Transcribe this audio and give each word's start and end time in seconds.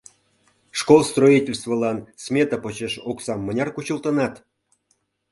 Школ 0.79 0.99
строительствылан 1.11 1.97
смета 2.23 2.57
почеш 2.63 2.93
оксам 3.09 3.39
мыняр 3.47 3.69
кучылтынат? 3.75 4.33